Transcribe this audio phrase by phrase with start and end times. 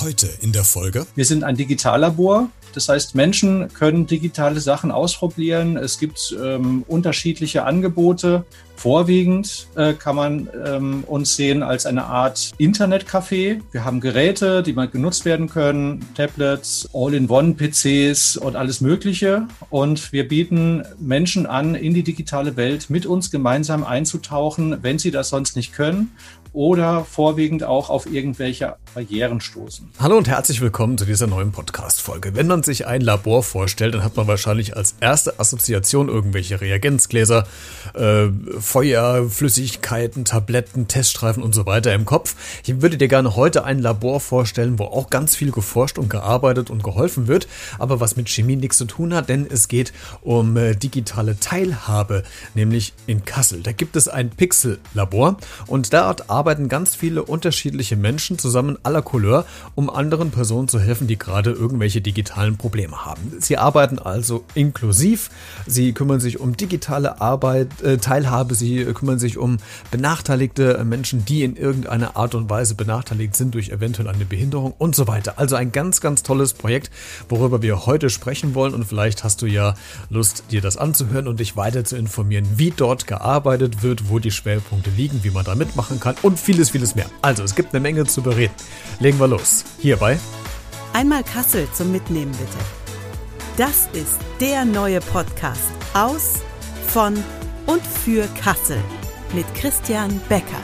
[0.00, 1.06] Heute in der Folge.
[1.14, 2.48] Wir sind ein Digitallabor.
[2.74, 5.78] Das heißt, Menschen können digitale Sachen ausprobieren.
[5.78, 8.44] Es gibt ähm, unterschiedliche Angebote.
[8.76, 13.62] Vorwiegend äh, kann man ähm, uns sehen als eine Art Internetcafé.
[13.72, 19.48] Wir haben Geräte, die mal genutzt werden können, Tablets, All-in-One-PCs und alles Mögliche.
[19.70, 25.10] Und wir bieten Menschen an, in die digitale Welt mit uns gemeinsam einzutauchen, wenn sie
[25.10, 26.12] das sonst nicht können
[26.56, 29.90] oder vorwiegend auch auf irgendwelche Barrieren stoßen.
[30.00, 32.34] Hallo und herzlich willkommen zu dieser neuen Podcast-Folge.
[32.34, 37.46] Wenn man sich ein Labor vorstellt, dann hat man wahrscheinlich als erste Assoziation irgendwelche Reagenzgläser,
[37.92, 38.28] äh,
[38.58, 42.34] Feuer, Flüssigkeiten, Tabletten, Teststreifen und so weiter im Kopf.
[42.64, 46.70] Ich würde dir gerne heute ein Labor vorstellen, wo auch ganz viel geforscht und gearbeitet
[46.70, 49.92] und geholfen wird, aber was mit Chemie nichts zu tun hat, denn es geht
[50.22, 52.22] um äh, digitale Teilhabe,
[52.54, 53.62] nämlich in Kassel.
[53.62, 55.36] Da gibt es ein Pixel-Labor
[55.66, 60.78] und dort arbeitet arbeiten ganz viele unterschiedliche Menschen zusammen aller Couleur, um anderen Personen zu
[60.78, 63.32] helfen, die gerade irgendwelche digitalen Probleme haben.
[63.40, 65.30] Sie arbeiten also inklusiv,
[65.66, 69.56] sie kümmern sich um digitale Arbeit, äh, Teilhabe, sie kümmern sich um
[69.90, 74.94] benachteiligte Menschen, die in irgendeiner Art und Weise benachteiligt sind durch eventuell eine Behinderung und
[74.94, 75.40] so weiter.
[75.40, 76.92] Also ein ganz, ganz tolles Projekt,
[77.28, 79.74] worüber wir heute sprechen wollen und vielleicht hast du ja
[80.10, 84.30] Lust, dir das anzuhören und dich weiter zu informieren, wie dort gearbeitet wird, wo die
[84.30, 87.06] Schwerpunkte liegen, wie man da mitmachen kann und vieles, vieles mehr.
[87.22, 88.54] Also, es gibt eine Menge zu bereden.
[89.00, 89.64] Legen wir los.
[89.78, 90.18] Hierbei.
[90.92, 92.58] Einmal Kassel zum Mitnehmen, bitte.
[93.56, 96.42] Das ist der neue Podcast aus,
[96.88, 97.14] von
[97.66, 98.78] und für Kassel
[99.34, 100.60] mit Christian Becker.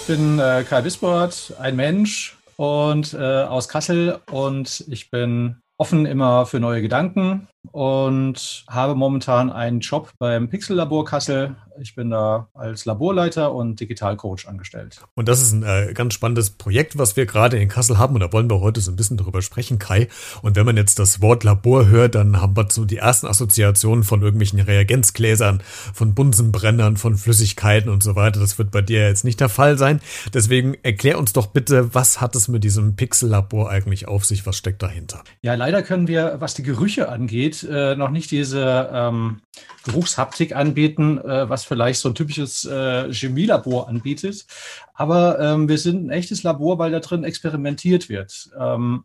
[0.00, 6.06] Ich bin äh, Kai Wisport, ein Mensch und äh, aus Kassel und ich bin offen
[6.06, 12.10] immer für neue Gedanken und habe momentan einen Job beim Pixel Labor Kassel ich bin
[12.10, 15.00] da als Laborleiter und Digitalcoach angestellt.
[15.14, 18.14] Und das ist ein äh, ganz spannendes Projekt, was wir gerade in Kassel haben.
[18.14, 20.08] Und da wollen wir heute so ein bisschen drüber sprechen, Kai.
[20.42, 24.04] Und wenn man jetzt das Wort Labor hört, dann haben wir so die ersten Assoziationen
[24.04, 28.40] von irgendwelchen Reagenzgläsern, von Bunsenbrennern, von Flüssigkeiten und so weiter.
[28.40, 30.00] Das wird bei dir jetzt nicht der Fall sein.
[30.32, 34.46] Deswegen erklär uns doch bitte, was hat es mit diesem Pixel-Labor eigentlich auf sich?
[34.46, 35.22] Was steckt dahinter?
[35.42, 39.40] Ja, leider können wir, was die Gerüche angeht, äh, noch nicht diese ähm,
[39.84, 44.46] Geruchshaptik anbieten, äh, was vielleicht so ein typisches äh, Chemielabor anbietet.
[44.94, 48.50] Aber ähm, wir sind ein echtes Labor, weil da drin experimentiert wird.
[48.58, 49.04] Ähm,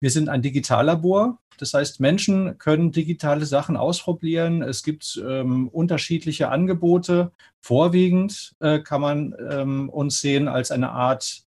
[0.00, 1.38] wir sind ein Digitallabor.
[1.58, 4.62] Das heißt, Menschen können digitale Sachen ausprobieren.
[4.62, 7.30] Es gibt ähm, unterschiedliche Angebote.
[7.60, 11.44] Vorwiegend äh, kann man ähm, uns sehen als eine Art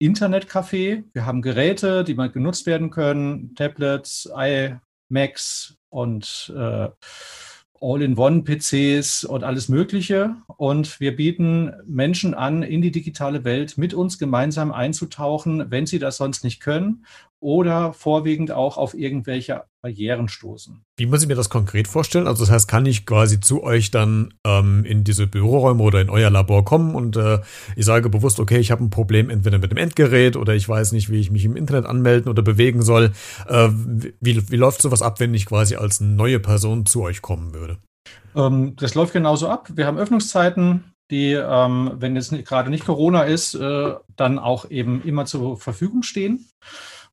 [0.00, 1.04] Internetcafé.
[1.12, 4.30] Wir haben Geräte, die mal genutzt werden können, Tablets,
[5.10, 6.88] iMacs und äh,
[7.80, 10.34] All-in-One-PCs und alles Mögliche.
[10.56, 16.00] Und wir bieten Menschen an, in die digitale Welt mit uns gemeinsam einzutauchen, wenn sie
[16.00, 17.04] das sonst nicht können
[17.40, 20.82] oder vorwiegend auch auf irgendwelche Barrieren stoßen.
[20.96, 22.26] Wie muss ich mir das konkret vorstellen?
[22.26, 26.10] Also das heißt, kann ich quasi zu euch dann ähm, in diese Büroräume oder in
[26.10, 27.38] euer Labor kommen und äh,
[27.76, 30.92] ich sage bewusst, okay, ich habe ein Problem entweder mit dem Endgerät oder ich weiß
[30.92, 33.12] nicht, wie ich mich im Internet anmelden oder bewegen soll.
[33.46, 33.68] Äh,
[34.20, 37.78] wie, wie läuft sowas ab, wenn ich quasi als neue Person zu euch kommen würde?
[38.34, 39.68] Ähm, das läuft genauso ab.
[39.74, 45.02] Wir haben Öffnungszeiten, die, ähm, wenn jetzt gerade nicht Corona ist, äh, dann auch eben
[45.02, 46.46] immer zur Verfügung stehen.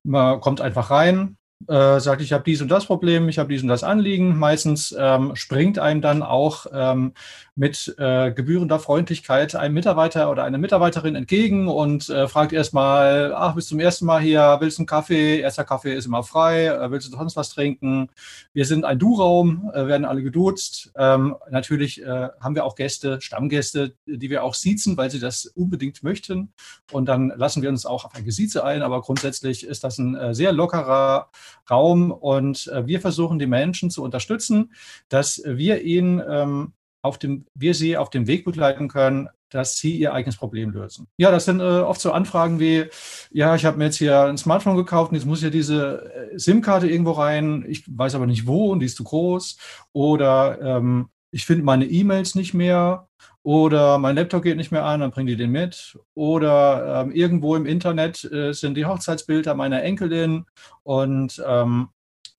[0.06, 1.36] Man kommt einfach rein,
[1.68, 4.38] äh, sagt, ich habe dies und das Problem, ich habe dies und das Anliegen.
[4.38, 7.12] Meistens ähm, springt einem dann auch ähm,
[7.54, 13.54] mit äh, gebührender Freundlichkeit ein Mitarbeiter oder eine Mitarbeiterin entgegen und äh, fragt erstmal, ach,
[13.54, 15.40] bist du zum ersten Mal hier, willst du einen Kaffee?
[15.40, 18.10] Erster Kaffee ist immer frei, äh, willst du sonst was trinken?
[18.52, 20.92] Wir sind ein Du-Raum, äh, werden alle geduzt.
[20.96, 25.46] Ähm, natürlich äh, haben wir auch Gäste, Stammgäste, die wir auch siezen, weil sie das
[25.46, 26.52] unbedingt möchten.
[26.92, 30.34] Und dann lassen wir uns auch auf ein Gesieze ein, aber grundsätzlich ist das ein
[30.34, 31.30] sehr lockerer
[31.70, 34.72] Raum und äh, wir versuchen die Menschen zu unterstützen,
[35.08, 36.72] dass wir ihnen ähm,
[37.02, 41.06] auf dem, wir sie auf dem Weg begleiten können, dass sie ihr eigenes Problem lösen.
[41.18, 42.86] Ja, das sind äh, oft so Anfragen wie,
[43.30, 46.38] ja, ich habe mir jetzt hier ein Smartphone gekauft und jetzt muss ja diese äh,
[46.38, 49.56] SIM-Karte irgendwo rein, ich weiß aber nicht wo und die ist zu groß.
[49.92, 53.08] Oder ähm, ich finde meine E-Mails nicht mehr
[53.42, 55.98] oder mein Laptop geht nicht mehr an, dann bringen die den mit.
[56.14, 60.46] Oder ähm, irgendwo im Internet äh, sind die Hochzeitsbilder meiner Enkelin
[60.82, 61.88] und ähm,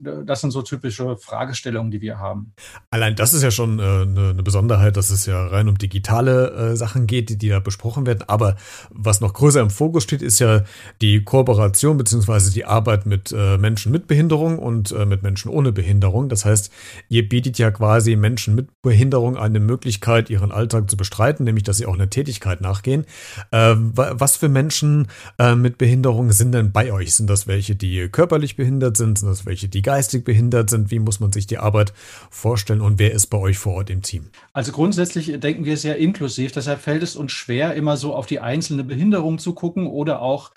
[0.00, 2.52] das sind so typische Fragestellungen, die wir haben.
[2.90, 6.50] Allein das ist ja schon äh, eine, eine, Besonderheit, dass es ja rein um digitale
[6.52, 8.22] äh, Sachen geht, die, die da besprochen werden.
[8.28, 8.56] Aber
[8.90, 10.62] was noch größer im Fokus steht, ist ja
[11.02, 15.72] die Kooperation beziehungsweise die Arbeit mit äh, Menschen mit Behinderung und äh, mit Menschen ohne
[15.72, 16.28] Behinderung.
[16.28, 16.70] Das heißt,
[17.08, 21.78] ihr bietet ja quasi Menschen mit Behinderung eine Möglichkeit, ihren Alltag zu bestreiten, nämlich dass
[21.78, 23.04] sie auch eine Tätigkeit nachgehen.
[23.50, 25.08] Äh, was für Menschen
[25.38, 27.14] äh, mit Behinderung sind denn bei euch?
[27.14, 29.18] Sind das welche, die körperlich behindert sind?
[29.18, 30.90] Sind das welche, die geistig behindert sind?
[30.90, 31.94] Wie muss man sich die Arbeit
[32.28, 34.28] vorstellen und wer ist bei euch vor Ort im Team?
[34.52, 36.52] Also grundsätzlich denken wir sehr inklusiv.
[36.52, 40.50] Deshalb fällt es uns schwer, immer so auf die einzelne Behinderung zu gucken oder auch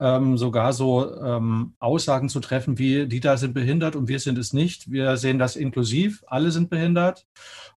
[0.00, 4.38] ähm, sogar so ähm, Aussagen zu treffen, wie die da sind behindert und wir sind
[4.38, 4.90] es nicht.
[4.90, 7.26] Wir sehen das inklusiv, alle sind behindert.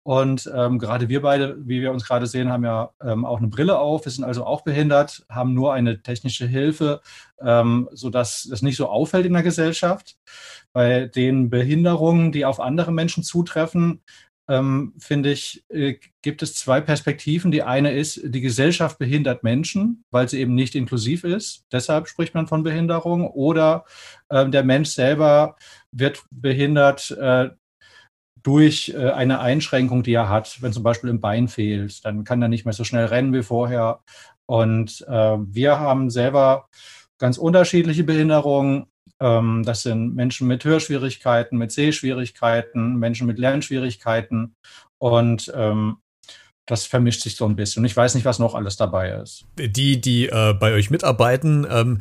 [0.02, 3.48] Und ähm, gerade wir beide, wie wir uns gerade sehen, haben ja ähm, auch eine
[3.48, 4.04] Brille auf.
[4.04, 7.00] Wir sind also auch behindert, haben nur eine technische Hilfe,
[7.40, 10.16] ähm, sodass das nicht so auffällt in der Gesellschaft.
[10.72, 14.00] Bei den Behinderungen, die auf andere Menschen zutreffen,
[14.48, 17.50] ähm, finde ich, äh, gibt es zwei Perspektiven.
[17.50, 21.66] Die eine ist, die Gesellschaft behindert Menschen, weil sie eben nicht inklusiv ist.
[21.72, 23.26] Deshalb spricht man von Behinderung.
[23.26, 23.84] Oder
[24.28, 25.56] äh, der Mensch selber
[25.90, 27.50] wird behindert äh,
[28.42, 30.62] durch äh, eine Einschränkung, die er hat.
[30.62, 33.42] Wenn zum Beispiel ein Bein fehlt, dann kann er nicht mehr so schnell rennen wie
[33.42, 34.00] vorher.
[34.46, 36.68] Und äh, wir haben selber
[37.18, 38.86] ganz unterschiedliche Behinderungen.
[39.20, 44.54] Ähm, das sind Menschen mit Hörschwierigkeiten, mit Sehschwierigkeiten, Menschen mit Lernschwierigkeiten.
[44.98, 45.98] Und ähm,
[46.66, 47.82] das vermischt sich so ein bisschen.
[47.82, 49.46] Und ich weiß nicht, was noch alles dabei ist.
[49.56, 52.00] Die, die äh, bei euch mitarbeiten, ähm,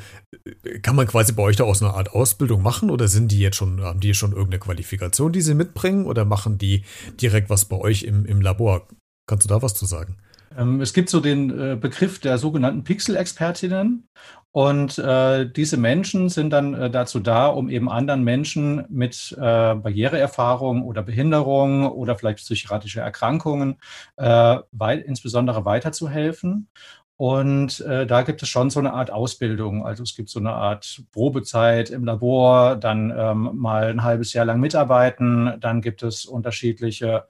[0.82, 3.40] kann man quasi bei euch da auch so eine Art Ausbildung machen oder sind die
[3.40, 6.84] jetzt schon, haben die schon irgendeine Qualifikation, die sie mitbringen oder machen die
[7.22, 8.88] direkt was bei euch im, im Labor?
[9.28, 10.18] Kannst du da was zu sagen?
[10.58, 14.08] Ähm, es gibt so den äh, Begriff der sogenannten Pixel-Expertinnen.
[14.56, 19.42] Und äh, diese Menschen sind dann äh, dazu da, um eben anderen Menschen mit äh,
[19.76, 23.82] Barriereerfahrung oder Behinderung oder vielleicht psychiatrische Erkrankungen
[24.16, 26.70] äh, weit, insbesondere weiterzuhelfen.
[27.18, 29.86] Und äh, da gibt es schon so eine Art Ausbildung.
[29.86, 34.46] Also es gibt so eine Art Probezeit im Labor, dann ähm, mal ein halbes Jahr
[34.46, 37.26] lang mitarbeiten, dann gibt es unterschiedliche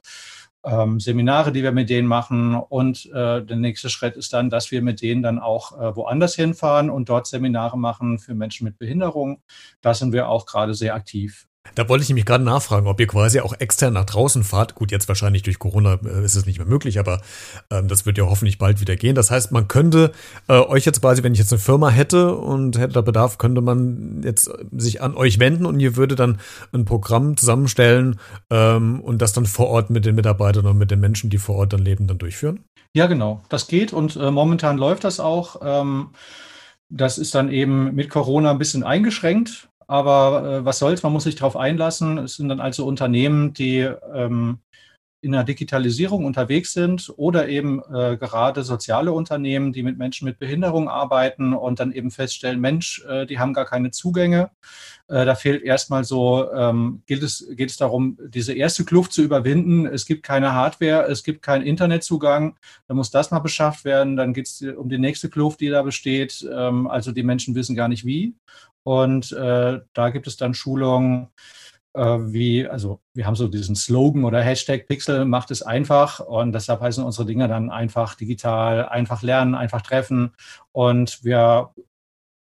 [0.66, 2.54] ähm, Seminare, die wir mit denen machen.
[2.54, 6.34] Und äh, der nächste Schritt ist dann, dass wir mit denen dann auch äh, woanders
[6.34, 9.42] hinfahren und dort Seminare machen für Menschen mit Behinderung.
[9.80, 11.48] Da sind wir auch gerade sehr aktiv.
[11.74, 14.74] Da wollte ich nämlich gerade nachfragen, ob ihr quasi auch extern nach draußen fahrt.
[14.74, 17.20] Gut, jetzt wahrscheinlich durch Corona äh, ist es nicht mehr möglich, aber
[17.70, 19.14] ähm, das wird ja hoffentlich bald wieder gehen.
[19.14, 20.12] Das heißt, man könnte
[20.48, 23.60] äh, euch jetzt quasi, wenn ich jetzt eine Firma hätte und hätte da Bedarf, könnte
[23.60, 26.38] man jetzt sich an euch wenden und ihr würde dann
[26.72, 28.18] ein Programm zusammenstellen
[28.50, 31.56] ähm, und das dann vor Ort mit den Mitarbeitern und mit den Menschen, die vor
[31.56, 32.64] Ort dann leben, dann durchführen?
[32.94, 33.42] Ja, genau.
[33.48, 35.60] Das geht und äh, momentan läuft das auch.
[35.62, 36.10] Ähm,
[36.88, 39.68] das ist dann eben mit Corona ein bisschen eingeschränkt.
[39.86, 42.18] Aber äh, was soll's, man muss sich darauf einlassen.
[42.18, 44.60] Es sind dann also Unternehmen, die ähm,
[45.26, 50.38] in der Digitalisierung unterwegs sind oder eben äh, gerade soziale Unternehmen, die mit Menschen mit
[50.38, 54.50] Behinderung arbeiten und dann eben feststellen, Mensch, äh, die haben gar keine Zugänge.
[55.08, 59.22] Äh, da fehlt erstmal so, ähm, geht, es, geht es darum, diese erste Kluft zu
[59.22, 59.86] überwinden.
[59.86, 62.56] Es gibt keine Hardware, es gibt keinen Internetzugang.
[62.86, 64.16] Da muss das mal beschafft werden.
[64.16, 66.46] Dann geht es um die nächste Kluft, die da besteht.
[66.52, 68.34] Ähm, also die Menschen wissen gar nicht wie.
[68.86, 71.26] Und äh, da gibt es dann Schulungen,
[71.92, 76.52] äh, wie, also wir haben so diesen Slogan oder Hashtag Pixel macht es einfach und
[76.52, 80.34] deshalb heißen unsere Dinge dann einfach digital, einfach lernen, einfach treffen.
[80.70, 81.70] Und wir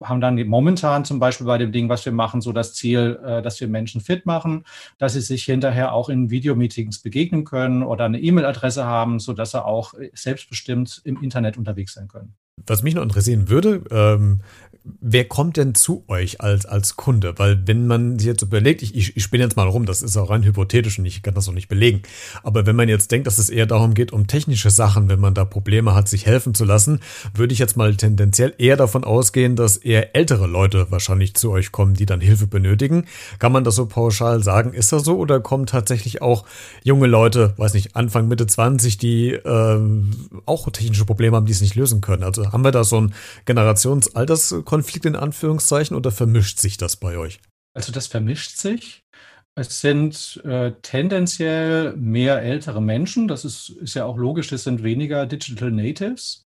[0.01, 3.41] haben dann momentan zum Beispiel bei dem Ding, was wir machen, so das Ziel, äh,
[3.41, 4.63] dass wir Menschen fit machen,
[4.99, 9.65] dass sie sich hinterher auch in Videomeetings begegnen können oder eine E-Mail-Adresse haben, sodass sie
[9.65, 12.37] auch selbstbestimmt im Internet unterwegs sein können.
[12.67, 14.41] Was mich noch interessieren würde, ähm,
[14.99, 17.37] wer kommt denn zu euch als, als Kunde?
[17.37, 20.17] Weil wenn man sich jetzt überlegt, ich, ich, ich spinne jetzt mal rum, das ist
[20.17, 22.01] auch rein hypothetisch und ich kann das auch nicht belegen.
[22.43, 25.33] Aber wenn man jetzt denkt, dass es eher darum geht, um technische Sachen, wenn man
[25.33, 26.99] da Probleme hat, sich helfen zu lassen,
[27.33, 31.71] würde ich jetzt mal tendenziell eher davon ausgehen, dass eher ältere Leute wahrscheinlich zu euch
[31.71, 33.05] kommen, die dann Hilfe benötigen.
[33.39, 34.73] Kann man das so pauschal sagen?
[34.73, 35.17] Ist das so?
[35.17, 36.45] Oder kommen tatsächlich auch
[36.83, 39.79] junge Leute, weiß nicht, Anfang, Mitte 20, die äh,
[40.45, 42.23] auch technische Probleme haben, die es nicht lösen können?
[42.23, 43.13] Also haben wir da so ein
[43.45, 47.39] Generationsalters Konflikt in Anführungszeichen oder vermischt sich das bei euch?
[47.73, 49.03] Also das vermischt sich.
[49.55, 53.27] Es sind äh, tendenziell mehr ältere Menschen.
[53.27, 56.45] Das ist, ist ja auch logisch, es sind weniger Digital Natives.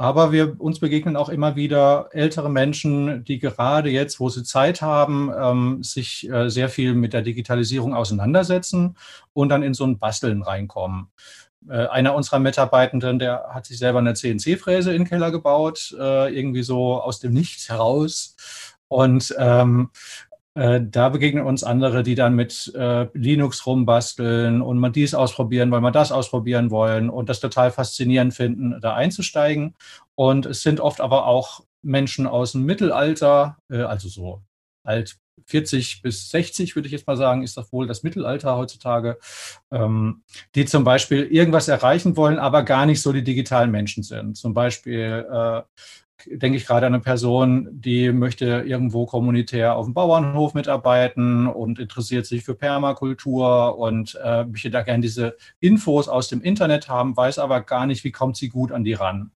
[0.00, 4.80] Aber wir uns begegnen auch immer wieder ältere Menschen, die gerade jetzt, wo sie Zeit
[4.80, 8.96] haben, ähm, sich äh, sehr viel mit der Digitalisierung auseinandersetzen
[9.32, 11.08] und dann in so ein Basteln reinkommen.
[11.68, 16.34] Äh, einer unserer Mitarbeitenden, der hat sich selber eine CNC-Fräse in den Keller gebaut, äh,
[16.34, 18.36] irgendwie so aus dem Nichts heraus.
[18.88, 19.90] Und ähm,
[20.54, 25.70] Äh, da begegnen uns andere, die dann mit äh, Linux rumbasteln und man dies ausprobieren,
[25.70, 29.76] weil man das ausprobieren wollen und das total faszinierend finden, da einzusteigen.
[30.16, 34.42] Und es sind oft aber auch Menschen aus dem Mittelalter, äh, also so
[34.88, 39.18] alt 40 bis 60, würde ich jetzt mal sagen, ist das wohl das Mittelalter heutzutage,
[39.70, 40.22] ähm,
[40.54, 44.36] die zum Beispiel irgendwas erreichen wollen, aber gar nicht so die digitalen Menschen sind.
[44.36, 45.62] Zum Beispiel äh,
[46.26, 51.78] denke ich gerade an eine Person, die möchte irgendwo kommunitär auf dem Bauernhof mitarbeiten und
[51.78, 57.16] interessiert sich für Permakultur und äh, möchte da gerne diese Infos aus dem Internet haben,
[57.16, 59.30] weiß aber gar nicht, wie kommt sie gut an die ran.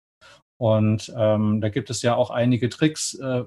[0.60, 3.44] Und ähm, da gibt es ja auch einige Tricks, äh,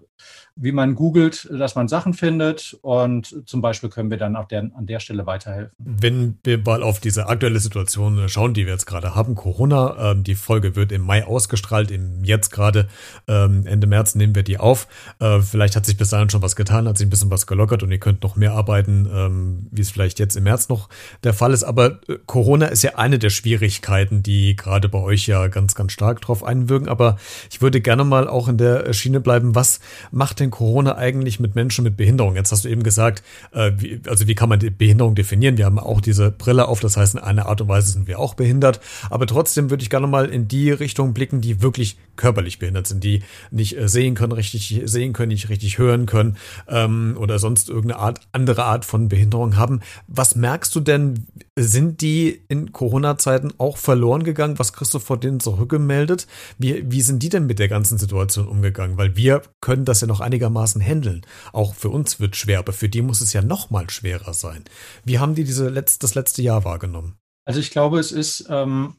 [0.55, 2.77] wie man googelt, dass man Sachen findet.
[2.81, 5.71] Und zum Beispiel können wir dann auch der, an der Stelle weiterhelfen.
[5.77, 10.23] Wenn wir mal auf diese aktuelle Situation schauen, die wir jetzt gerade haben, Corona, ähm,
[10.23, 12.87] die Folge wird im Mai ausgestrahlt, im jetzt gerade
[13.27, 14.87] ähm, Ende März nehmen wir die auf.
[15.19, 17.83] Äh, vielleicht hat sich bis dahin schon was getan, hat sich ein bisschen was gelockert
[17.83, 20.89] und ihr könnt noch mehr arbeiten, ähm, wie es vielleicht jetzt im März noch
[21.23, 21.63] der Fall ist.
[21.63, 25.91] Aber äh, Corona ist ja eine der Schwierigkeiten, die gerade bei euch ja ganz, ganz
[25.91, 26.89] stark drauf einwirken.
[26.89, 27.17] Aber aber
[27.51, 29.55] ich würde gerne mal auch in der Schiene bleiben.
[29.55, 29.79] Was
[30.11, 32.35] macht denn Corona eigentlich mit Menschen mit Behinderung?
[32.35, 35.57] Jetzt hast du eben gesagt, äh, wie, also wie kann man die Behinderung definieren?
[35.57, 38.19] Wir haben auch diese Brille auf, das heißt, in einer Art und Weise sind wir
[38.19, 38.79] auch behindert.
[39.09, 43.03] Aber trotzdem würde ich gerne mal in die Richtung blicken, die wirklich körperlich behindert sind,
[43.03, 47.69] die nicht äh, sehen können, richtig sehen können, nicht richtig hören können ähm, oder sonst
[47.69, 49.81] irgendeine Art, andere Art von Behinderung haben.
[50.07, 54.59] Was merkst du denn, sind die in Corona-Zeiten auch verloren gegangen?
[54.59, 56.27] Was kriegst du vor denen zurückgemeldet?
[56.57, 58.97] Wie, wie sind die denn mit der ganzen Situation umgegangen?
[58.97, 61.25] Weil wir können das ja noch einigermaßen handeln.
[61.51, 64.65] Auch für uns wird schwer, aber für die muss es ja noch mal schwerer sein.
[65.05, 67.17] Wie haben die diese letzt, das letzte Jahr wahrgenommen?
[67.45, 68.95] Also ich glaube, es ist ähm,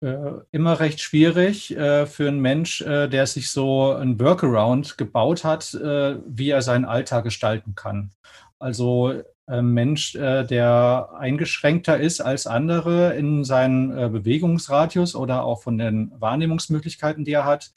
[0.00, 5.44] äh, immer recht schwierig äh, für einen Mensch, äh, der sich so ein Workaround gebaut
[5.44, 8.10] hat, äh, wie er seinen Alltag gestalten kann.
[8.58, 15.76] Also Mensch, äh, der eingeschränkter ist als andere in seinem äh, Bewegungsradius oder auch von
[15.76, 17.72] den Wahrnehmungsmöglichkeiten, die er hat,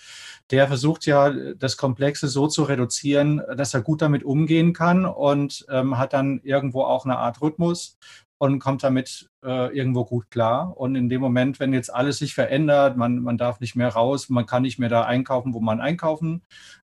[0.50, 5.66] der versucht ja, das Komplexe so zu reduzieren, dass er gut damit umgehen kann und
[5.70, 7.98] ähm, hat dann irgendwo auch eine Art Rhythmus
[8.38, 10.78] und kommt damit äh, irgendwo gut klar.
[10.78, 14.30] Und in dem Moment, wenn jetzt alles sich verändert, man, man darf nicht mehr raus,
[14.30, 16.44] man kann nicht mehr da einkaufen, wo man einkaufen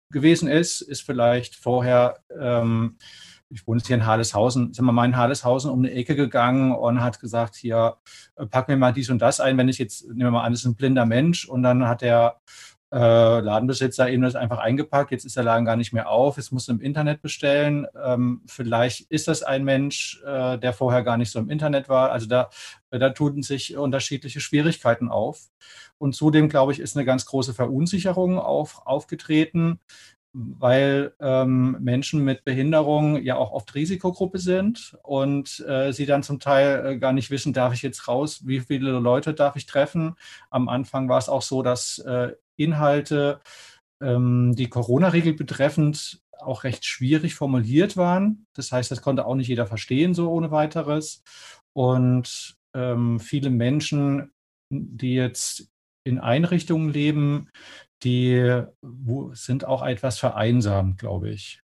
[0.09, 2.97] gewesen ist, ist vielleicht vorher ähm,
[3.53, 6.71] ich wohne jetzt hier in Harleshausen, sind wir mal in Harleshausen um eine Ecke gegangen
[6.73, 7.97] und hat gesagt, hier,
[8.35, 10.53] äh, pack mir mal dies und das ein, wenn ich jetzt, nehmen wir mal an,
[10.53, 12.41] das ist ein blinder Mensch und dann hat der
[12.91, 16.51] äh, Ladenbesitzer eben das einfach eingepackt, jetzt ist der Laden gar nicht mehr auf, jetzt
[16.51, 17.87] muss im Internet bestellen.
[18.03, 22.11] Ähm, vielleicht ist das ein Mensch, äh, der vorher gar nicht so im Internet war.
[22.11, 22.51] Also da,
[22.91, 25.49] da tun sich unterschiedliche Schwierigkeiten auf.
[25.97, 29.79] Und zudem, glaube ich, ist eine ganz große Verunsicherung auf, aufgetreten
[30.33, 36.39] weil ähm, Menschen mit Behinderung ja auch oft Risikogruppe sind und äh, sie dann zum
[36.39, 40.15] Teil äh, gar nicht wissen, darf ich jetzt raus, wie viele Leute darf ich treffen.
[40.49, 43.41] Am Anfang war es auch so, dass äh, Inhalte,
[44.01, 48.47] ähm, die Corona-Regel betreffend, auch recht schwierig formuliert waren.
[48.53, 51.23] Das heißt, das konnte auch nicht jeder verstehen, so ohne weiteres.
[51.73, 54.31] Und ähm, viele Menschen,
[54.69, 55.69] die jetzt
[56.03, 57.49] in Einrichtungen leben,
[58.03, 58.63] die
[59.33, 61.61] sind auch etwas vereinsamt, glaube ich,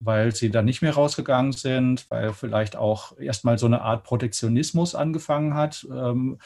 [0.00, 4.94] weil sie dann nicht mehr rausgegangen sind, weil vielleicht auch erstmal so eine Art Protektionismus
[4.94, 5.86] angefangen hat.
[5.90, 6.38] Ähm,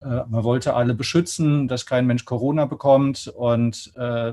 [0.00, 4.32] äh, man wollte alle beschützen, dass kein Mensch Corona bekommt und äh,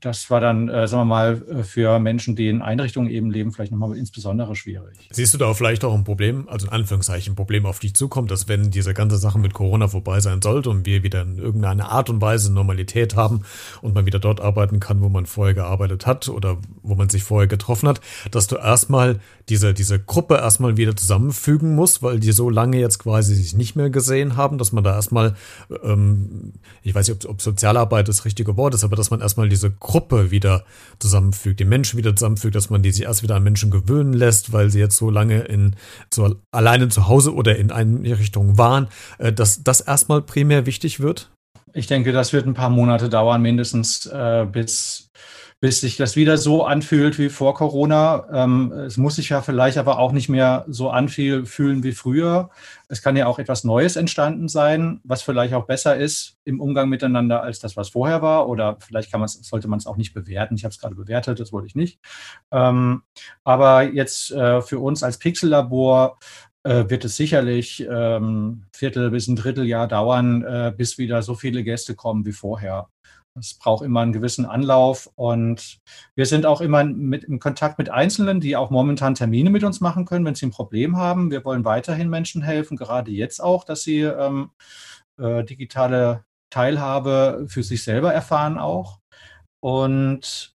[0.00, 3.52] das war dann, äh, sagen wir mal, äh, für Menschen, die in Einrichtungen eben leben,
[3.52, 5.08] vielleicht nochmal insbesondere schwierig.
[5.10, 8.30] Siehst du da vielleicht auch ein Problem, also in Anführungszeichen ein Problem auf dich zukommt,
[8.30, 11.90] dass wenn diese ganze Sache mit Corona vorbei sein sollte und wir wieder in irgendeiner
[11.90, 13.42] Art und Weise Normalität haben
[13.82, 17.22] und man wieder dort arbeiten kann, wo man vorher gearbeitet hat oder wo man sich
[17.22, 22.32] vorher getroffen hat, dass du erstmal diese, diese Gruppe erstmal wieder zusammenfügen musst, weil die
[22.32, 25.34] so lange jetzt quasi sich nicht mehr gesehen haben, dass man da erstmal,
[25.82, 29.48] ähm, ich weiß nicht, ob, ob Sozialarbeit das richtige Wort ist, aber dass man erstmal
[29.48, 30.64] diese Gruppe wieder
[30.98, 34.52] zusammenfügt, die Menschen wieder zusammenfügt, dass man die sich erst wieder an Menschen gewöhnen lässt,
[34.52, 35.76] weil sie jetzt so lange in
[36.12, 38.88] so alleine zu Hause oder in Einrichtungen waren,
[39.18, 41.33] äh, dass das erstmal primär wichtig wird?
[41.74, 45.10] Ich denke, das wird ein paar Monate dauern, mindestens äh, bis
[45.64, 48.26] bis sich das wieder so anfühlt wie vor Corona.
[48.30, 52.50] Ähm, es muss sich ja vielleicht aber auch nicht mehr so anfühlen wie früher.
[52.88, 56.90] Es kann ja auch etwas Neues entstanden sein, was vielleicht auch besser ist im Umgang
[56.90, 58.46] miteinander als das, was vorher war.
[58.50, 60.54] Oder vielleicht kann sollte man es auch nicht bewerten.
[60.54, 61.98] Ich habe es gerade bewertet, das wollte ich nicht.
[62.52, 63.02] Ähm,
[63.42, 66.18] aber jetzt äh, für uns als Pixellabor
[66.64, 71.94] wird es sicherlich ähm, Viertel bis ein Dritteljahr dauern, äh, bis wieder so viele Gäste
[71.94, 72.88] kommen wie vorher.
[73.36, 75.80] Es braucht immer einen gewissen Anlauf und
[76.14, 79.80] wir sind auch immer mit, in Kontakt mit Einzelnen, die auch momentan Termine mit uns
[79.80, 81.32] machen können, wenn sie ein Problem haben.
[81.32, 84.50] Wir wollen weiterhin Menschen helfen, gerade jetzt auch, dass sie ähm,
[85.18, 89.00] äh, digitale Teilhabe für sich selber erfahren auch.
[89.60, 90.53] Und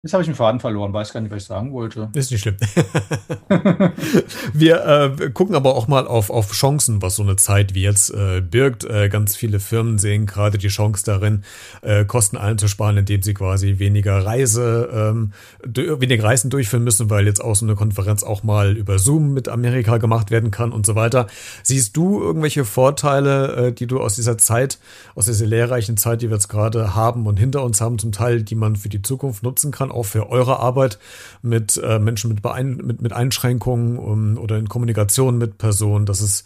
[0.00, 2.08] Jetzt habe ich den Faden verloren, weiß gar nicht, was ich sagen wollte.
[2.14, 2.56] Ist nicht schlimm.
[4.52, 8.14] wir äh, gucken aber auch mal auf, auf Chancen, was so eine Zeit wie jetzt
[8.14, 8.84] äh, birgt.
[8.84, 11.42] Äh, ganz viele Firmen sehen gerade die Chance darin,
[11.82, 15.32] äh, Kosten einzusparen, indem sie quasi weniger Reise, ähm,
[15.64, 19.48] weniger Reisen durchführen müssen, weil jetzt auch so eine Konferenz auch mal über Zoom mit
[19.48, 21.26] Amerika gemacht werden kann und so weiter.
[21.64, 24.78] Siehst du irgendwelche Vorteile, äh, die du aus dieser Zeit,
[25.16, 28.42] aus dieser lehrreichen Zeit, die wir jetzt gerade haben und hinter uns haben, zum Teil,
[28.42, 29.87] die man für die Zukunft nutzen kann?
[29.90, 30.98] Auch für eure Arbeit
[31.42, 36.20] mit äh, Menschen mit, Beein mit, mit Einschränkungen um, oder in Kommunikation mit Personen, dass
[36.20, 36.44] es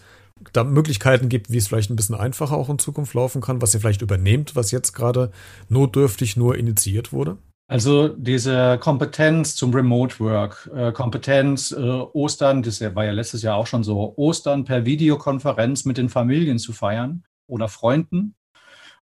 [0.52, 3.74] da Möglichkeiten gibt, wie es vielleicht ein bisschen einfacher auch in Zukunft laufen kann, was
[3.74, 5.30] ihr vielleicht übernehmt, was jetzt gerade
[5.68, 7.36] notdürftig nur initiiert wurde?
[7.68, 13.56] Also diese Kompetenz zum Remote Work, äh, Kompetenz äh, Ostern, das war ja letztes Jahr
[13.56, 18.34] auch schon so, Ostern per Videokonferenz mit den Familien zu feiern oder Freunden,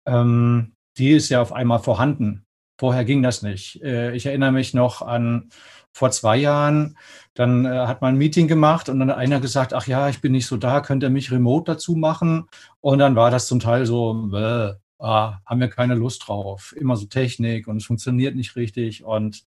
[0.06, 2.43] ähm, die ist ja auf einmal vorhanden.
[2.78, 3.82] Vorher ging das nicht.
[3.82, 5.50] Äh, ich erinnere mich noch an
[5.92, 6.98] vor zwei Jahren,
[7.34, 10.20] dann äh, hat man ein Meeting gemacht und dann hat einer gesagt, ach ja, ich
[10.20, 12.48] bin nicht so da, könnt ihr mich remote dazu machen?
[12.80, 16.74] Und dann war das zum Teil so, äh, haben wir keine Lust drauf.
[16.76, 19.04] Immer so Technik und es funktioniert nicht richtig.
[19.04, 19.44] Und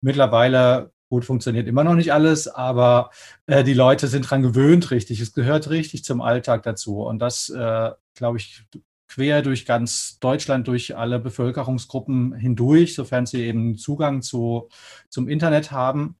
[0.00, 3.10] mittlerweile, gut, funktioniert immer noch nicht alles, aber
[3.46, 5.20] äh, die Leute sind dran gewöhnt, richtig.
[5.20, 7.02] Es gehört richtig zum Alltag dazu.
[7.02, 8.64] Und das, äh, glaube ich,
[9.12, 14.68] quer durch ganz Deutschland, durch alle Bevölkerungsgruppen hindurch, sofern sie eben Zugang zu,
[15.10, 16.16] zum Internet haben.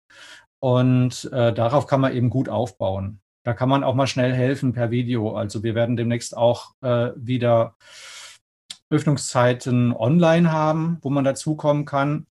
[0.60, 3.20] Und äh, darauf kann man eben gut aufbauen.
[3.44, 5.34] Da kann man auch mal schnell helfen per Video.
[5.34, 7.76] Also wir werden demnächst auch äh, wieder
[8.90, 12.26] Öffnungszeiten online haben, wo man dazukommen kann.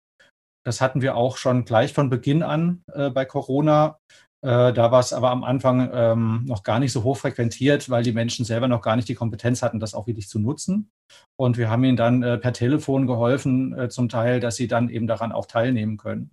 [0.63, 3.99] Das hatten wir auch schon gleich von Beginn an äh, bei Corona.
[4.43, 8.03] Äh, da war es aber am Anfang ähm, noch gar nicht so hoch frequentiert, weil
[8.03, 10.91] die Menschen selber noch gar nicht die Kompetenz hatten, das auch wirklich zu nutzen.
[11.37, 14.89] Und wir haben ihnen dann äh, per Telefon geholfen, äh, zum Teil, dass sie dann
[14.89, 16.31] eben daran auch teilnehmen können.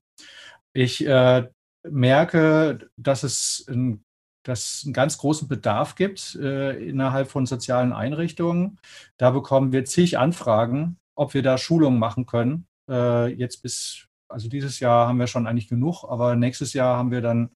[0.74, 1.48] Ich äh,
[1.84, 4.04] merke, dass es ein,
[4.44, 8.80] dass einen ganz großen Bedarf gibt äh, innerhalb von sozialen Einrichtungen.
[9.17, 12.67] Da bekommen wir zig Anfragen, ob wir da Schulungen machen können.
[12.89, 17.12] Äh, jetzt bis, also dieses Jahr haben wir schon eigentlich genug, aber nächstes Jahr haben
[17.12, 17.50] wir dann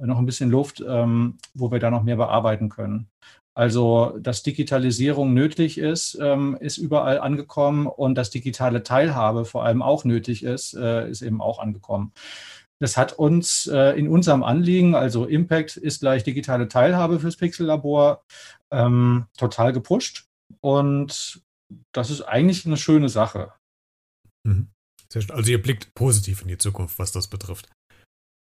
[0.00, 3.08] noch ein bisschen Luft, ähm, wo wir da noch mehr bearbeiten können.
[3.54, 9.82] Also, dass Digitalisierung nötig ist, ähm, ist überall angekommen und dass digitale Teilhabe vor allem
[9.82, 12.12] auch nötig ist, äh, ist eben auch angekommen.
[12.80, 18.24] Das hat uns äh, in unserem Anliegen, also Impact ist gleich digitale Teilhabe fürs Pixel-Labor,
[18.70, 20.26] ähm, total gepusht.
[20.60, 21.42] Und
[21.92, 23.52] das ist eigentlich eine schöne Sache.
[24.44, 24.68] Mhm.
[25.12, 27.68] Also ihr blickt positiv in die Zukunft, was das betrifft.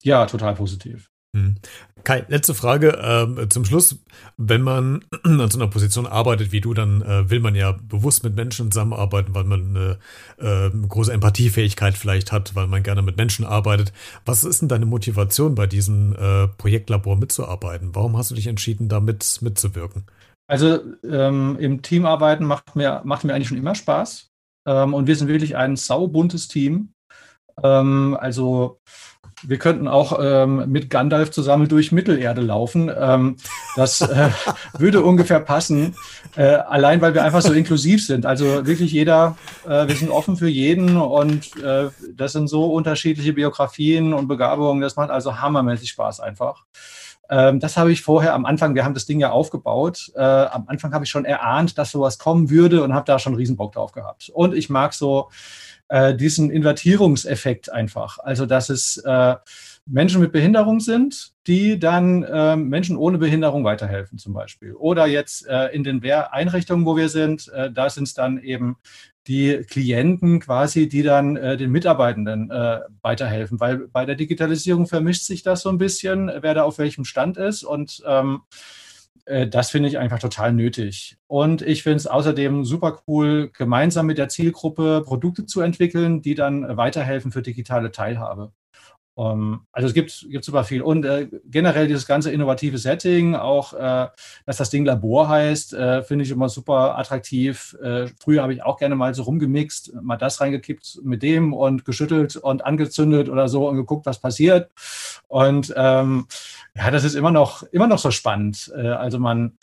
[0.03, 1.09] Ja, total positiv.
[1.37, 1.55] Hm.
[2.03, 2.97] Kai, letzte Frage
[3.37, 3.99] äh, zum Schluss.
[4.37, 8.23] Wenn man an so einer Position arbeitet wie du, dann äh, will man ja bewusst
[8.23, 9.97] mit Menschen zusammenarbeiten, weil man eine
[10.37, 13.91] äh, große Empathiefähigkeit vielleicht hat, weil man gerne mit Menschen arbeitet.
[14.25, 17.93] Was ist denn deine Motivation, bei diesem äh, Projektlabor mitzuarbeiten?
[17.93, 20.05] Warum hast du dich entschieden, damit mitzuwirken?
[20.49, 24.31] Also ähm, im Team arbeiten macht mir, macht mir eigentlich schon immer Spaß.
[24.65, 26.93] Ähm, und wir sind wirklich ein saubuntes Team.
[27.63, 28.79] Ähm, also
[29.43, 32.91] wir könnten auch ähm, mit Gandalf zusammen durch Mittelerde laufen.
[32.95, 33.37] Ähm,
[33.75, 34.29] das äh,
[34.77, 35.95] würde ungefähr passen,
[36.35, 38.25] äh, allein weil wir einfach so inklusiv sind.
[38.25, 43.33] Also wirklich jeder, äh, wir sind offen für jeden und äh, das sind so unterschiedliche
[43.33, 44.81] Biografien und Begabungen.
[44.81, 46.65] Das macht also hammermäßig Spaß einfach.
[47.29, 50.11] Ähm, das habe ich vorher am Anfang, wir haben das Ding ja aufgebaut.
[50.15, 53.35] Äh, am Anfang habe ich schon erahnt, dass sowas kommen würde und habe da schon
[53.35, 54.29] riesen Bock drauf gehabt.
[54.33, 55.29] Und ich mag so
[55.89, 58.19] äh, diesen Invertierungseffekt einfach.
[58.19, 59.35] Also dass es äh,
[59.85, 64.73] Menschen mit Behinderung sind, die dann äh, Menschen ohne Behinderung weiterhelfen zum Beispiel.
[64.73, 68.77] Oder jetzt äh, in den Einrichtungen, wo wir sind, äh, da sind es dann eben
[69.27, 73.59] die Klienten quasi, die dann äh, den Mitarbeitenden äh, weiterhelfen.
[73.59, 77.37] Weil bei der Digitalisierung vermischt sich das so ein bisschen, wer da auf welchem Stand
[77.37, 77.63] ist.
[77.63, 78.41] Und ähm,
[79.27, 81.17] äh, das finde ich einfach total nötig.
[81.27, 86.35] Und ich finde es außerdem super cool, gemeinsam mit der Zielgruppe Produkte zu entwickeln, die
[86.35, 88.53] dann weiterhelfen für digitale Teilhabe.
[89.17, 90.83] Um, ähm, also es gibt, gibt super viel.
[90.83, 94.07] Und äh, generell dieses ganze innovative Setting, auch äh,
[94.45, 97.75] dass das Ding Labor heißt, äh, finde ich immer super attraktiv.
[97.81, 101.83] Äh, früher habe ich auch gerne mal so rumgemixt, mal das reingekippt mit dem und
[101.83, 104.69] geschüttelt und angezündet oder so und geguckt, was passiert.
[105.27, 106.27] Und ähm,
[106.75, 108.71] ja, das ist immer noch, immer noch so spannend.
[108.77, 109.57] Äh, also man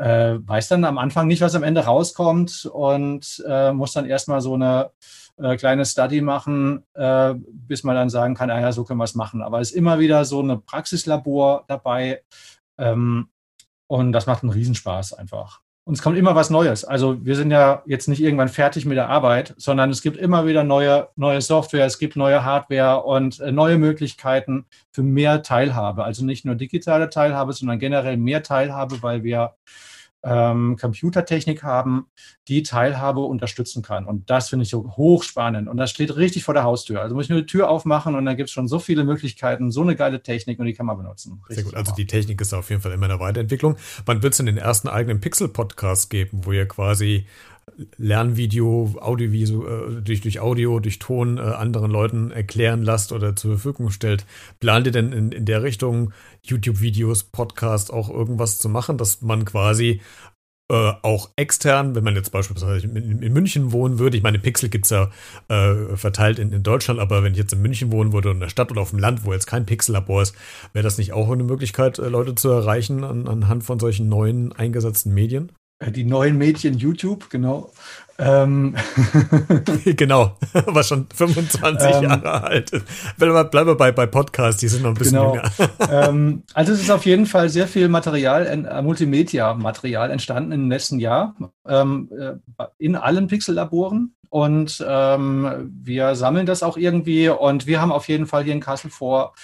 [0.00, 4.40] äh, weiß dann am Anfang nicht, was am Ende rauskommt und äh, muss dann erstmal
[4.40, 4.90] so eine
[5.36, 9.04] äh, kleine Study machen, äh, bis man dann sagen kann, ah ja, so können wir
[9.04, 9.42] es machen.
[9.42, 12.22] Aber es ist immer wieder so eine Praxislabor dabei
[12.78, 13.28] ähm,
[13.88, 15.60] und das macht einen Riesenspaß einfach.
[15.84, 16.84] Und es kommt immer was Neues.
[16.84, 20.46] Also wir sind ja jetzt nicht irgendwann fertig mit der Arbeit, sondern es gibt immer
[20.46, 26.04] wieder neue, neue Software, es gibt neue Hardware und äh, neue Möglichkeiten für mehr Teilhabe.
[26.04, 29.56] Also nicht nur digitale Teilhabe, sondern generell mehr Teilhabe, weil wir
[30.22, 32.06] ähm, Computertechnik haben,
[32.48, 34.04] die Teilhabe unterstützen kann.
[34.04, 35.68] Und das finde ich so hochspannend.
[35.68, 37.00] Und das steht richtig vor der Haustür.
[37.00, 39.70] Also muss ich nur die Tür aufmachen und dann gibt es schon so viele Möglichkeiten,
[39.70, 41.40] so eine geile Technik und die kann man benutzen.
[41.48, 41.74] Richtig Sehr gut.
[41.74, 43.76] Also die Technik ist auf jeden Fall immer eine Weiterentwicklung.
[44.04, 47.26] Wann wird es denn den ersten eigenen Pixel-Podcast geben, wo ihr quasi
[47.96, 53.52] Lernvideo, Audio, äh, durch, durch Audio, durch Ton äh, anderen Leuten erklären lasst oder zur
[53.52, 54.26] Verfügung stellt.
[54.60, 59.44] Plant ihr denn in, in der Richtung YouTube-Videos, Podcast auch irgendwas zu machen, dass man
[59.44, 60.00] quasi
[60.70, 64.68] äh, auch extern, wenn man jetzt beispielsweise in, in, München wohnen würde, ich meine, Pixel
[64.68, 65.10] gibt es ja
[65.48, 68.50] äh, verteilt in, in, Deutschland, aber wenn ich jetzt in München wohnen würde, in der
[68.50, 70.36] Stadt oder auf dem Land, wo jetzt kein Pixel-Labor ist,
[70.72, 74.52] wäre das nicht auch eine Möglichkeit, äh, Leute zu erreichen an, anhand von solchen neuen
[74.52, 75.50] eingesetzten Medien?
[75.80, 77.72] Äh, die neuen Mädchen YouTube, genau.
[78.18, 78.76] Ähm.
[79.84, 82.70] genau, was schon 25 ähm, Jahre alt.
[83.16, 85.34] Bleiben wir bei, bei Podcasts, die sind noch ein bisschen genau.
[85.34, 85.50] jünger.
[85.90, 91.00] ähm, also es ist auf jeden Fall sehr viel Material, äh, Multimedia-Material entstanden im letzten
[91.00, 91.34] Jahr
[91.66, 94.14] ähm, äh, in allen Pixel-Laboren.
[94.28, 98.60] Und ähm, wir sammeln das auch irgendwie und wir haben auf jeden Fall hier in
[98.60, 99.34] Kassel vor,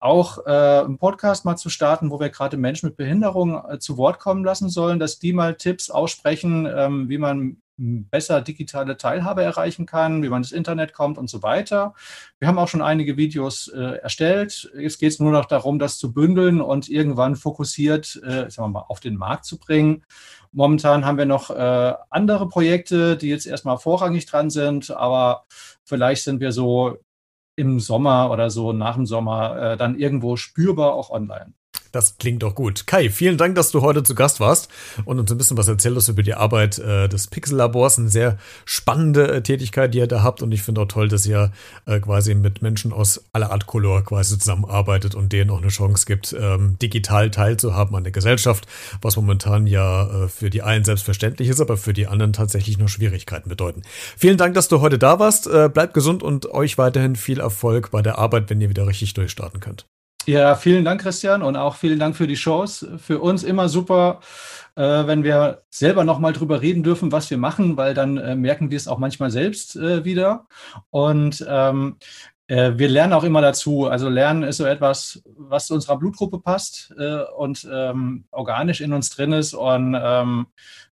[0.00, 3.96] auch äh, einen Podcast mal zu starten, wo wir gerade Menschen mit Behinderung äh, zu
[3.96, 9.42] Wort kommen lassen sollen, dass die mal Tipps aussprechen, ähm, wie man besser digitale Teilhabe
[9.42, 11.94] erreichen kann, wie man ins Internet kommt und so weiter.
[12.38, 14.70] Wir haben auch schon einige Videos äh, erstellt.
[14.76, 18.80] Jetzt geht es nur noch darum, das zu bündeln und irgendwann fokussiert äh, sagen wir
[18.80, 20.04] mal, auf den Markt zu bringen.
[20.50, 25.44] Momentan haben wir noch äh, andere Projekte, die jetzt erstmal vorrangig dran sind, aber
[25.84, 26.98] vielleicht sind wir so
[27.58, 31.54] im Sommer oder so nach dem Sommer äh, dann irgendwo spürbar auch online.
[31.92, 32.86] Das klingt doch gut.
[32.86, 34.68] Kai, vielen Dank, dass du heute zu Gast warst
[35.06, 37.98] und uns ein bisschen was erzählt hast über die Arbeit äh, des Pixel-Labors.
[37.98, 40.42] Eine sehr spannende äh, Tätigkeit, die ihr da habt.
[40.42, 41.50] Und ich finde auch toll, dass ihr
[41.86, 46.04] äh, quasi mit Menschen aus aller Art Color quasi zusammenarbeitet und denen auch eine Chance
[46.06, 48.66] gibt, ähm, digital teilzuhaben an der Gesellschaft,
[49.00, 52.88] was momentan ja äh, für die einen selbstverständlich ist, aber für die anderen tatsächlich nur
[52.88, 53.82] Schwierigkeiten bedeuten.
[54.16, 55.46] Vielen Dank, dass du heute da warst.
[55.46, 59.14] Äh, bleibt gesund und euch weiterhin viel Erfolg bei der Arbeit, wenn ihr wieder richtig
[59.14, 59.86] durchstarten könnt.
[60.28, 62.86] Ja, vielen Dank, Christian, und auch vielen Dank für die Shows.
[62.98, 64.20] Für uns immer super,
[64.74, 68.70] äh, wenn wir selber nochmal drüber reden dürfen, was wir machen, weil dann äh, merken
[68.70, 70.46] wir es auch manchmal selbst äh, wieder.
[70.90, 71.96] Und ähm,
[72.46, 73.86] äh, wir lernen auch immer dazu.
[73.86, 78.92] Also Lernen ist so etwas, was zu unserer Blutgruppe passt äh, und ähm, organisch in
[78.92, 79.54] uns drin ist.
[79.54, 80.48] Und ähm,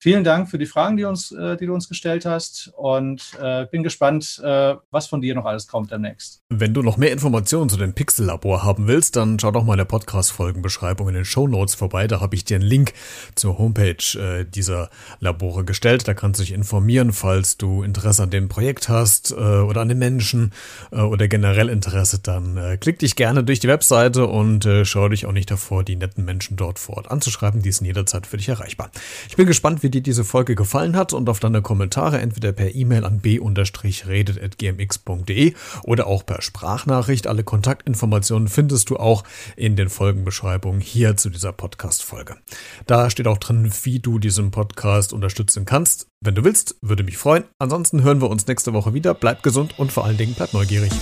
[0.03, 3.67] Vielen Dank für die Fragen, die, uns, äh, die du uns gestellt hast und äh,
[3.67, 6.41] bin gespannt, äh, was von dir noch alles kommt demnächst.
[6.49, 9.79] Wenn du noch mehr Informationen zu dem Pixel-Labor haben willst, dann schau doch mal in
[9.79, 12.07] der Podcast-Folgenbeschreibung in den Show Notes vorbei.
[12.07, 12.95] Da habe ich dir einen Link
[13.35, 16.09] zur Homepage äh, dieser Labore gestellt.
[16.09, 19.91] Da kannst du dich informieren, falls du Interesse an dem Projekt hast äh, oder an
[19.91, 20.55] den Menschen
[20.93, 25.33] äh, oder generell Interesse, dann klick dich gerne durch die Webseite und schau dich auch
[25.33, 27.61] nicht davor, die netten Menschen dort vor Ort anzuschreiben.
[27.61, 28.91] Die sind jederzeit für dich erreichbar.
[29.29, 32.53] Ich bin gespannt, wie wie dir diese Folge gefallen hat und auf deine Kommentare entweder
[32.53, 37.27] per E-Mail an b-redet.gmx.de oder auch per Sprachnachricht.
[37.27, 39.25] Alle Kontaktinformationen findest du auch
[39.57, 42.37] in den Folgenbeschreibungen hier zu dieser Podcast-Folge.
[42.87, 46.07] Da steht auch drin, wie du diesen Podcast unterstützen kannst.
[46.21, 47.43] Wenn du willst, würde mich freuen.
[47.59, 49.15] Ansonsten hören wir uns nächste Woche wieder.
[49.15, 50.93] Bleib gesund und vor allen Dingen bleib neugierig.